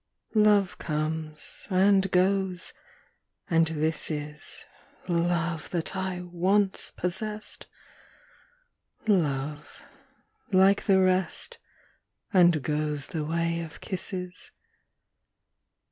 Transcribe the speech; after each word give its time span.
Love 0.33 0.79
comes 0.79 1.67
and 1.69 2.09
goes, 2.09 2.73
and 3.51 3.67
this 3.67 4.09
is 4.09 4.65
(Love, 5.07 5.69
that 5.69 5.95
I 5.95 6.21
once 6.21 6.89
possessed!) 6.89 7.67
Love, 9.07 9.83
like 10.51 10.87
the 10.87 10.99
|rest, 10.99 11.59
And 12.33 12.63
goes 12.63 13.09
the 13.09 13.23
way 13.23 13.61
of 13.61 13.79
kisses. 13.79 14.49